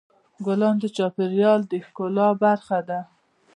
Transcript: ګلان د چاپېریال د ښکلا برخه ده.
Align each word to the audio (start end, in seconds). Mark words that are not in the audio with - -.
ګلان 0.45 0.75
د 0.81 0.85
چاپېریال 0.95 1.59
د 1.71 1.73
ښکلا 1.85 2.27
برخه 2.43 2.79
ده. 2.89 2.99